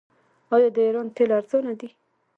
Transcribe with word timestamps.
آیا 0.55 0.69
د 0.75 0.77
ایران 0.87 1.07
تیل 1.15 1.31
ارزانه 1.39 1.73
دي؟ 1.79 1.89